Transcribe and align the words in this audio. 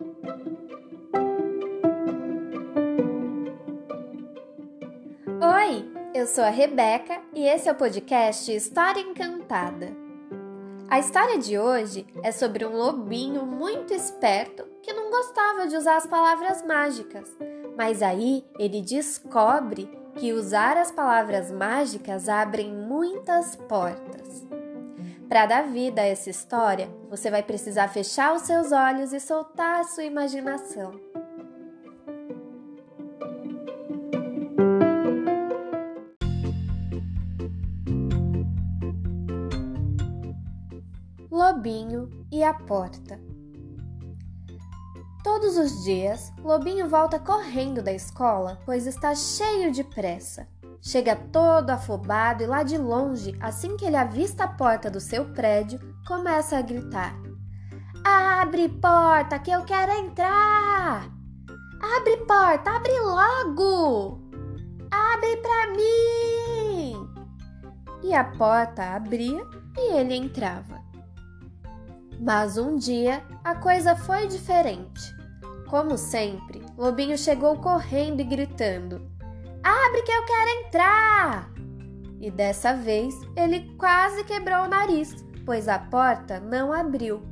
Oi, 0.00 0.06
eu 6.14 6.24
sou 6.24 6.44
a 6.44 6.50
Rebeca 6.50 7.20
e 7.34 7.44
esse 7.44 7.68
é 7.68 7.72
o 7.72 7.74
podcast 7.74 8.54
História 8.54 9.00
Encantada. 9.00 9.88
A 10.88 11.00
história 11.00 11.36
de 11.36 11.58
hoje 11.58 12.06
é 12.22 12.30
sobre 12.30 12.64
um 12.64 12.76
lobinho 12.76 13.44
muito 13.44 13.92
esperto 13.92 14.64
que 14.84 14.92
não 14.92 15.10
gostava 15.10 15.66
de 15.66 15.76
usar 15.76 15.96
as 15.96 16.06
palavras 16.06 16.64
mágicas, 16.64 17.36
mas 17.76 18.00
aí 18.00 18.44
ele 18.56 18.80
descobre 18.80 19.90
que 20.14 20.32
usar 20.32 20.76
as 20.76 20.92
palavras 20.92 21.50
mágicas 21.50 22.28
abrem 22.28 22.72
muitas 22.72 23.56
portas. 23.56 24.27
Para 25.28 25.44
dar 25.44 25.62
vida 25.68 26.00
a 26.00 26.06
essa 26.06 26.30
história, 26.30 26.88
você 27.10 27.30
vai 27.30 27.42
precisar 27.42 27.88
fechar 27.88 28.34
os 28.34 28.42
seus 28.42 28.72
olhos 28.72 29.12
e 29.12 29.20
soltar 29.20 29.80
a 29.80 29.84
sua 29.84 30.04
imaginação. 30.04 30.98
Lobinho 41.30 42.08
e 42.32 42.42
a 42.42 42.54
Porta. 42.54 43.20
Todos 45.22 45.58
os 45.58 45.84
dias, 45.84 46.32
Lobinho 46.42 46.88
volta 46.88 47.18
correndo 47.18 47.82
da 47.82 47.92
escola, 47.92 48.58
pois 48.64 48.86
está 48.86 49.14
cheio 49.14 49.70
de 49.70 49.84
pressa. 49.84 50.48
Chega 50.80 51.16
todo 51.16 51.70
afobado 51.70 52.42
e 52.42 52.46
lá 52.46 52.62
de 52.62 52.78
longe, 52.78 53.36
assim 53.40 53.76
que 53.76 53.84
ele 53.84 53.96
avista 53.96 54.44
a 54.44 54.48
porta 54.48 54.90
do 54.90 55.00
seu 55.00 55.24
prédio, 55.32 55.80
começa 56.06 56.56
a 56.56 56.62
gritar: 56.62 57.14
Abre 58.04 58.68
porta 58.68 59.38
que 59.38 59.50
eu 59.50 59.64
quero 59.64 59.92
entrar! 59.92 61.10
Abre 61.96 62.16
porta, 62.18 62.70
abre 62.70 62.98
logo! 63.00 64.20
Abre 64.90 65.36
pra 65.38 65.66
mim! 65.72 67.08
E 68.02 68.14
a 68.14 68.24
porta 68.24 68.94
abria 68.94 69.44
e 69.76 69.92
ele 69.94 70.14
entrava. 70.14 70.80
Mas 72.20 72.56
um 72.56 72.76
dia 72.76 73.22
a 73.44 73.54
coisa 73.54 73.94
foi 73.94 74.26
diferente. 74.26 75.16
Como 75.68 75.98
sempre, 75.98 76.64
Lobinho 76.76 77.18
chegou 77.18 77.58
correndo 77.58 78.20
e 78.20 78.24
gritando: 78.24 79.17
Abre 79.68 80.00
que 80.00 80.10
eu 80.10 80.24
quero 80.24 80.50
entrar! 80.64 81.52
E 82.22 82.30
dessa 82.30 82.72
vez 82.72 83.14
ele 83.36 83.76
quase 83.76 84.24
quebrou 84.24 84.64
o 84.64 84.68
nariz, 84.68 85.14
pois 85.44 85.68
a 85.68 85.78
porta 85.78 86.40
não 86.40 86.72
abriu. 86.72 87.22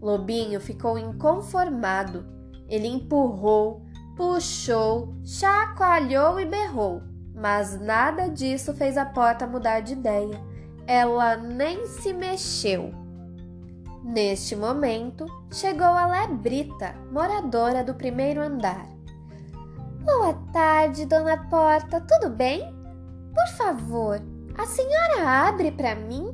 Lobinho 0.00 0.60
ficou 0.60 0.96
inconformado. 0.96 2.24
Ele 2.68 2.86
empurrou, 2.86 3.82
puxou, 4.16 5.12
chacoalhou 5.24 6.38
e 6.38 6.44
berrou, 6.44 7.02
mas 7.34 7.80
nada 7.80 8.28
disso 8.28 8.72
fez 8.72 8.96
a 8.96 9.04
porta 9.04 9.44
mudar 9.44 9.80
de 9.80 9.94
ideia. 9.94 10.40
Ela 10.86 11.36
nem 11.36 11.84
se 11.86 12.12
mexeu. 12.12 12.94
Neste 14.04 14.54
momento, 14.54 15.26
chegou 15.50 15.84
a 15.84 16.06
Lebrita, 16.06 16.94
moradora 17.10 17.82
do 17.82 17.92
primeiro 17.92 18.40
andar. 18.40 18.95
Boa 20.06 20.34
tarde, 20.52 21.04
dona 21.04 21.36
Porta, 21.36 22.00
tudo 22.00 22.30
bem? 22.30 22.60
Por 23.34 23.48
favor, 23.56 24.22
a 24.56 24.64
senhora 24.64 25.48
abre 25.48 25.72
para 25.72 25.96
mim? 25.96 26.32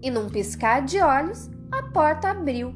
E 0.00 0.10
num 0.10 0.30
piscar 0.30 0.80
de 0.80 0.98
olhos, 0.98 1.50
a 1.70 1.82
porta 1.82 2.30
abriu. 2.30 2.74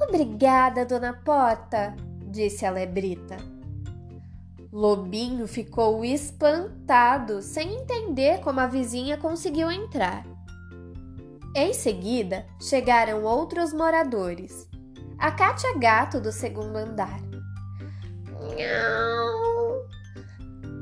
Obrigada, 0.00 0.86
dona 0.86 1.12
Porta, 1.12 1.94
disse 2.26 2.64
a 2.64 2.70
Lebrita. 2.70 3.36
Lobinho 4.72 5.46
ficou 5.46 6.02
espantado, 6.02 7.42
sem 7.42 7.82
entender 7.82 8.40
como 8.40 8.60
a 8.60 8.66
vizinha 8.66 9.18
conseguiu 9.18 9.70
entrar. 9.70 10.24
Em 11.54 11.74
seguida, 11.74 12.46
chegaram 12.58 13.24
outros 13.24 13.74
moradores. 13.74 14.66
A 15.18 15.30
Cátia 15.30 15.78
Gato 15.78 16.18
do 16.18 16.32
segundo 16.32 16.76
andar. 16.76 17.29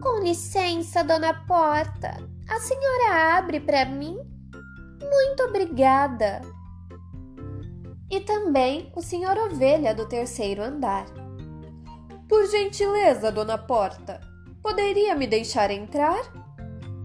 Com 0.02 0.20
licença, 0.22 1.02
dona 1.02 1.34
Porta. 1.46 2.16
A 2.48 2.60
senhora 2.60 3.36
abre 3.36 3.60
para 3.60 3.84
mim? 3.84 4.16
Muito 5.00 5.42
obrigada. 5.44 6.40
E 8.10 8.20
também 8.20 8.90
o 8.96 9.02
senhor 9.02 9.36
Ovelha 9.36 9.94
do 9.94 10.06
terceiro 10.06 10.62
andar. 10.62 11.06
Por 12.28 12.46
gentileza, 12.46 13.32
dona 13.32 13.58
Porta, 13.58 14.20
poderia 14.62 15.14
me 15.14 15.26
deixar 15.26 15.70
entrar? 15.70 16.20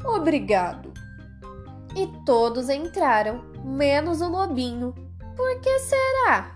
Obrigado. 0.06 0.94
E 1.96 2.08
todos 2.26 2.70
entraram, 2.70 3.44
menos 3.64 4.22
o 4.22 4.30
lobinho. 4.30 4.94
Por 5.36 5.62
que 5.62 5.80
será? 5.80 6.53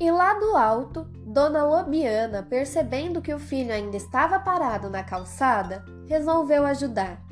E 0.00 0.10
lá 0.10 0.32
do 0.34 0.56
alto, 0.56 1.04
Dona 1.26 1.62
Lobiana, 1.62 2.42
percebendo 2.42 3.20
que 3.20 3.34
o 3.34 3.38
filho 3.38 3.72
ainda 3.72 3.96
estava 3.96 4.40
parado 4.40 4.88
na 4.88 5.04
calçada, 5.04 5.84
resolveu 6.08 6.64
ajudar. 6.64 7.22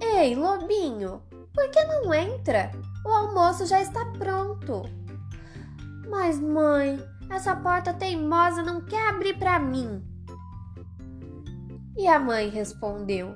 Ei, 0.00 0.36
Lobinho, 0.36 1.22
por 1.52 1.68
que 1.70 1.82
não 1.84 2.14
entra? 2.14 2.70
O 3.04 3.08
almoço 3.08 3.66
já 3.66 3.80
está 3.80 4.04
pronto. 4.12 4.82
Mas, 6.08 6.38
mãe, 6.38 7.04
essa 7.28 7.56
porta 7.56 7.92
teimosa 7.92 8.62
não 8.62 8.80
quer 8.80 9.08
abrir 9.08 9.36
para 9.36 9.58
mim. 9.58 10.04
E 11.96 12.06
a 12.06 12.18
mãe 12.18 12.48
respondeu: 12.48 13.34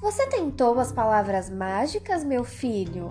você 0.00 0.28
tentou 0.28 0.78
as 0.78 0.92
palavras 0.92 1.50
mágicas, 1.50 2.22
meu 2.22 2.44
filho? 2.44 3.10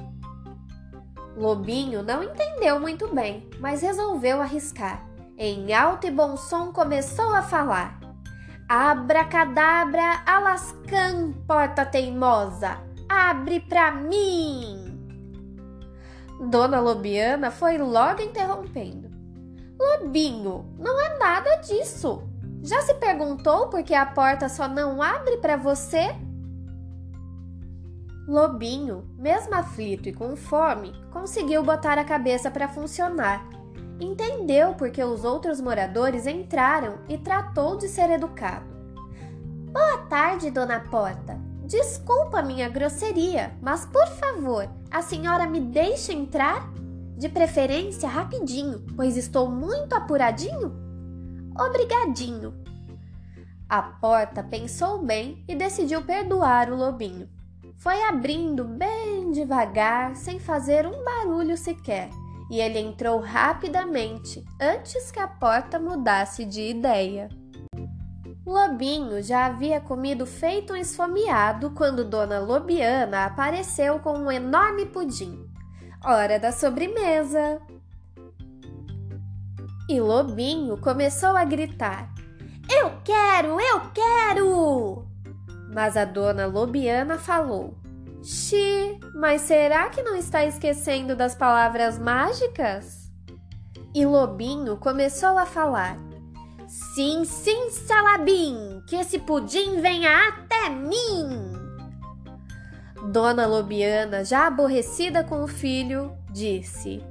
Lobinho 1.37 2.01
não 2.01 2.23
entendeu 2.23 2.79
muito 2.79 3.13
bem, 3.13 3.47
mas 3.59 3.81
resolveu 3.81 4.41
arriscar. 4.41 5.05
Em 5.37 5.71
alto 5.71 6.07
e 6.07 6.11
bom 6.11 6.35
som 6.35 6.73
começou 6.73 7.31
a 7.35 7.43
falar: 7.43 7.99
Abracadabra, 8.67 10.23
alascam, 10.25 11.33
porta 11.47 11.85
teimosa, 11.85 12.79
abre 13.07 13.59
pra 13.59 13.91
mim! 13.91 14.83
Dona 16.49 16.79
Lobiana 16.79 17.51
foi 17.51 17.77
logo 17.77 18.21
interrompendo. 18.21 19.07
Lobinho, 19.79 20.65
não 20.79 20.99
é 20.99 21.19
nada 21.19 21.57
disso. 21.57 22.23
Já 22.63 22.81
se 22.81 22.95
perguntou 22.95 23.67
por 23.67 23.83
que 23.83 23.93
a 23.93 24.07
porta 24.07 24.49
só 24.49 24.67
não 24.67 25.03
abre 25.03 25.37
para 25.37 25.55
você? 25.55 26.15
Lobinho, 28.27 29.07
mesmo 29.17 29.55
aflito 29.55 30.09
e 30.09 30.13
com 30.13 30.35
fome, 30.35 30.91
conseguiu 31.11 31.63
botar 31.63 31.97
a 31.97 32.03
cabeça 32.03 32.51
para 32.51 32.67
funcionar. 32.67 33.47
Entendeu 34.01 34.73
porque 34.73 35.01
os 35.01 35.23
outros 35.23 35.61
moradores 35.61 36.27
entraram 36.27 36.99
e 37.07 37.17
tratou 37.17 37.77
de 37.77 37.87
ser 37.87 38.09
educado. 38.09 38.65
Boa 39.71 39.99
tarde, 40.09 40.51
dona 40.51 40.81
Porta. 40.81 41.39
Desculpa 41.65 42.41
minha 42.41 42.67
grosseria, 42.67 43.55
mas 43.61 43.85
por 43.85 44.07
favor, 44.07 44.69
a 44.91 45.01
senhora 45.01 45.47
me 45.47 45.61
deixa 45.61 46.11
entrar? 46.11 46.69
De 47.15 47.29
preferência 47.29 48.09
rapidinho, 48.09 48.85
pois 48.93 49.15
estou 49.15 49.49
muito 49.49 49.93
apuradinho? 49.93 50.75
Obrigadinho. 51.57 52.53
A 53.69 53.81
porta 53.81 54.43
pensou 54.43 55.01
bem 55.01 55.45
e 55.47 55.55
decidiu 55.55 56.01
perdoar 56.01 56.69
o 56.69 56.75
lobinho. 56.75 57.36
Foi 57.77 58.01
abrindo 58.03 58.63
bem 58.63 59.31
devagar, 59.31 60.15
sem 60.15 60.39
fazer 60.39 60.87
um 60.87 61.03
barulho 61.03 61.55
sequer, 61.55 62.09
e 62.49 62.59
ele 62.59 62.79
entrou 62.79 63.19
rapidamente 63.19 64.43
antes 64.59 65.11
que 65.11 65.19
a 65.19 65.27
porta 65.27 65.79
mudasse 65.79 66.43
de 66.43 66.61
ideia. 66.61 67.29
Lobinho 68.45 69.21
já 69.21 69.45
havia 69.45 69.79
comido 69.79 70.25
feito 70.25 70.73
um 70.73 70.75
esfomeado 70.75 71.71
quando 71.71 72.03
Dona 72.03 72.39
Lobiana 72.39 73.25
apareceu 73.25 73.99
com 73.99 74.17
um 74.17 74.31
enorme 74.31 74.85
pudim. 74.85 75.45
Hora 76.03 76.39
da 76.39 76.51
sobremesa! 76.51 77.61
E 79.89 79.99
Lobinho 79.99 80.77
começou 80.77 81.35
a 81.35 81.43
gritar: 81.43 82.09
Eu 82.69 83.01
quero, 83.03 83.59
eu 83.59 83.81
quero! 83.91 85.06
Mas 85.77 85.95
a 85.95 86.05
dona 86.05 86.47
Lobiana 86.47 87.19
falou: 87.19 87.75
Xi, 88.23 88.99
mas 89.13 89.41
será 89.41 89.89
que 89.89 90.01
não 90.01 90.15
está 90.15 90.43
esquecendo 90.43 91.15
das 91.15 91.35
palavras 91.35 91.99
mágicas? 91.99 93.11
E 93.93 94.03
Lobinho 94.03 94.77
começou 94.77 95.37
a 95.37 95.45
falar: 95.45 95.95
Sim, 96.67 97.23
sim, 97.25 97.69
Salabim, 97.69 98.81
que 98.87 98.95
esse 98.95 99.19
pudim 99.19 99.79
venha 99.79 100.29
até 100.29 100.67
mim! 100.67 101.53
Dona 103.11 103.45
Lobiana, 103.45 104.25
já 104.25 104.47
aborrecida 104.47 105.23
com 105.23 105.43
o 105.43 105.47
filho, 105.47 106.11
disse: 106.31 107.05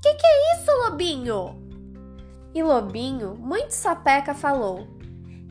Que 0.00 0.14
que 0.14 0.26
é 0.28 0.54
isso, 0.54 0.70
Lobinho? 0.84 1.60
E 2.54 2.62
Lobinho, 2.62 3.34
muito 3.34 3.72
sapeca, 3.72 4.32
falou: 4.32 4.86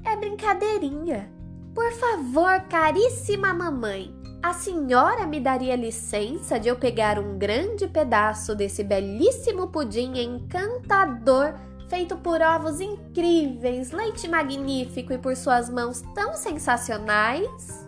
É 0.06 0.16
brincadeirinha. 0.16 1.38
Por 1.80 1.94
favor, 1.94 2.60
caríssima 2.68 3.54
mamãe, 3.54 4.14
a 4.44 4.52
senhora 4.52 5.26
me 5.26 5.40
daria 5.40 5.78
licença 5.78 6.60
de 6.60 6.68
eu 6.68 6.76
pegar 6.76 7.18
um 7.18 7.38
grande 7.38 7.88
pedaço 7.88 8.54
desse 8.54 8.84
belíssimo 8.84 9.68
pudim 9.68 10.20
encantador 10.20 11.54
feito 11.88 12.18
por 12.18 12.42
ovos 12.42 12.82
incríveis, 12.82 13.92
leite 13.92 14.28
magnífico 14.28 15.14
e 15.14 15.18
por 15.18 15.38
suas 15.38 15.70
mãos 15.70 16.02
tão 16.14 16.36
sensacionais? 16.36 17.88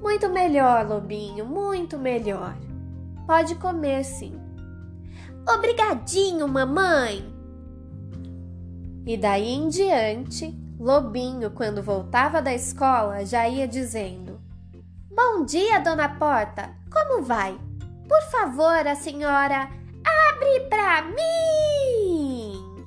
Muito 0.00 0.28
melhor, 0.28 0.86
lobinho, 0.86 1.44
muito 1.44 1.98
melhor. 1.98 2.56
Pode 3.26 3.56
comer, 3.56 4.04
sim. 4.04 4.40
Obrigadinho, 5.52 6.46
mamãe! 6.46 7.28
E 9.04 9.16
daí 9.16 9.48
em 9.48 9.68
diante, 9.68 10.69
Lobinho, 10.80 11.50
quando 11.50 11.82
voltava 11.82 12.40
da 12.40 12.54
escola, 12.54 13.22
já 13.26 13.46
ia 13.46 13.68
dizendo: 13.68 14.40
Bom 15.14 15.44
dia, 15.44 15.78
dona 15.78 16.08
Porta, 16.08 16.74
como 16.90 17.22
vai? 17.22 17.60
Por 18.08 18.22
favor, 18.30 18.86
a 18.86 18.94
senhora 18.94 19.68
abre 20.30 20.60
para 20.70 21.02
mim! 21.02 22.86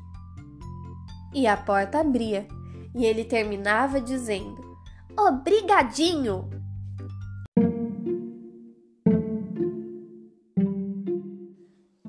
E 1.36 1.46
a 1.46 1.56
porta 1.56 2.00
abria, 2.00 2.48
e 2.96 3.06
ele 3.06 3.24
terminava 3.24 4.02
dizendo: 4.02 4.76
Obrigadinho! 5.16 6.50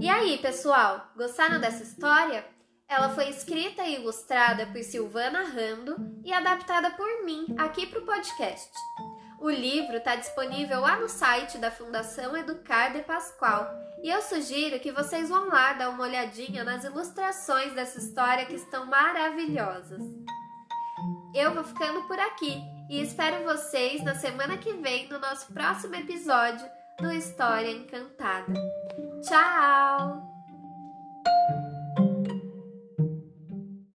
E 0.01 0.09
aí, 0.09 0.39
pessoal, 0.39 1.11
gostaram 1.15 1.61
dessa 1.61 1.83
história? 1.83 2.54
Ela 2.89 3.11
foi 3.11 3.29
escrita 3.29 3.83
e 3.85 3.97
ilustrada 3.97 4.67
por 4.67 4.83
Silvana 4.83 5.45
Rando 5.45 5.97
e 6.25 6.33
adaptada 6.33 6.91
por 6.91 7.25
mim 7.25 7.47
aqui 7.59 7.87
para 7.87 8.01
o 8.01 8.07
podcast. 8.07 8.71
O 9.41 9.51
livro 9.51 9.97
está 9.97 10.17
disponível 10.17 10.81
lá 10.81 10.97
no 10.97 11.09
site 11.09 11.59
da 11.59 11.71
Fundação 11.71 12.37
Educar 12.37 12.93
de 12.93 13.03
Pascoal 13.03 13.69
e 14.03 14.11
eu 14.11 14.23
sugiro 14.23 14.79
que 14.81 14.93
vocês 14.93 15.29
vão 15.29 15.49
lá 15.49 15.73
dar 15.73 15.91
uma 15.91 16.05
olhadinha 16.05 16.63
nas 16.63 16.85
ilustrações 16.85 17.73
dessa 17.73 17.99
história 17.99 18.47
que 18.47 18.55
estão 18.55 18.87
maravilhosas. 18.87 20.03
Eu 21.35 21.53
vou 21.53 21.65
ficando 21.65 22.03
por 22.07 22.19
aqui 22.19 22.63
e 22.89 23.01
espero 23.01 23.45
vocês 23.45 24.03
na 24.05 24.15
semana 24.15 24.57
que 24.57 24.73
vem 24.75 25.09
no 25.09 25.19
nosso 25.19 25.53
próximo 25.53 25.95
episódio 25.95 26.67
do 27.01 27.11
História 27.13 27.71
Encantada. 27.71 28.53
Tchau! 29.23 30.34